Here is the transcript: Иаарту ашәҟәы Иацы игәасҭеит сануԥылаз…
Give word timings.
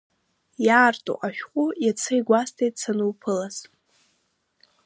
Иаарту 0.65 1.15
ашәҟәы 1.27 1.65
Иацы 1.83 2.11
игәасҭеит 2.19 2.75
сануԥылаз… 2.81 3.57